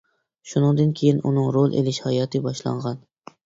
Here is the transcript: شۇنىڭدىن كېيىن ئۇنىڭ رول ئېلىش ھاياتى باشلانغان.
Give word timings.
شۇنىڭدىن 0.53 0.93
كېيىن 1.01 1.21
ئۇنىڭ 1.21 1.51
رول 1.59 1.77
ئېلىش 1.77 2.03
ھاياتى 2.09 2.45
باشلانغان. 2.51 3.03